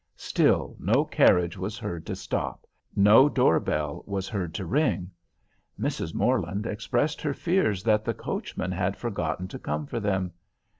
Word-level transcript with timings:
Still 0.17 0.75
no 0.79 1.05
carriage 1.05 1.59
was 1.59 1.77
heard 1.77 2.07
to 2.07 2.15
stop; 2.15 2.65
no 2.95 3.29
doorbell 3.29 4.01
was 4.07 4.27
heard 4.27 4.51
to 4.55 4.65
ring. 4.65 5.11
Mrs. 5.79 6.11
Morland 6.15 6.65
expressed 6.65 7.21
her 7.21 7.35
fears 7.35 7.83
that 7.83 8.03
the 8.03 8.15
coachman 8.15 8.71
had 8.71 8.97
forgotten 8.97 9.47
to 9.49 9.59
come 9.59 9.85
for 9.85 9.99
them. 9.99 10.33